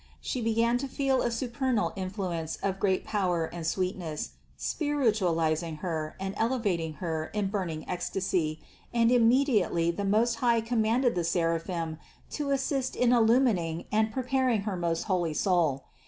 She 0.19 0.41
began 0.41 0.79
to 0.79 0.87
feel 0.87 1.21
a 1.21 1.29
supernal 1.29 1.93
influence 1.95 2.55
of 2.63 2.79
great 2.79 3.05
power 3.05 3.45
and 3.45 3.67
sweetness, 3.67 4.31
spiritualizing 4.57 5.75
Her 5.75 6.15
and 6.19 6.33
elevating 6.37 6.93
Her 6.93 7.25
in 7.35 7.49
burning 7.49 7.87
ecstasy, 7.87 8.59
and 8.91 9.11
immediately 9.11 9.91
the 9.91 10.03
Most 10.03 10.37
High 10.37 10.59
commanded 10.61 11.13
the 11.13 11.23
seraphim 11.23 11.99
to 12.31 12.49
assist 12.49 12.95
in 12.95 13.13
illumining 13.13 13.85
and 13.91 14.11
pre 14.11 14.23
paring 14.23 14.61
her 14.61 14.75
most 14.75 15.03
holy 15.03 15.35
soul. 15.35 15.83